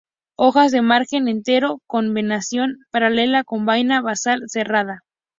Hojas 0.35 0.71
de 0.71 0.81
margen 0.81 1.27
entero, 1.27 1.79
con 1.85 2.11
venación 2.15 2.79
paralela, 2.89 3.43
con 3.43 3.67
vaina 3.67 4.01
basal 4.01 4.41
cerrada. 4.47 5.03